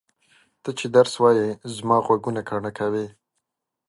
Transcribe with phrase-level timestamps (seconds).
[0.63, 3.05] ته چې درس وایې زما غوږونه کاڼه کوې!